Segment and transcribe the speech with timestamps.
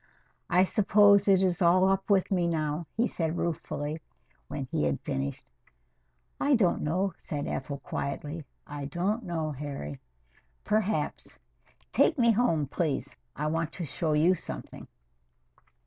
[0.49, 4.01] "I suppose it is all up with me now," he said ruefully,
[4.47, 5.45] when he had finished.
[6.39, 8.43] "I don't know," said Ethel quietly.
[8.65, 9.99] "I don't know, Harry.
[10.63, 11.37] Perhaps.
[11.91, 13.15] Take me home, please.
[13.35, 14.87] I want to show you something."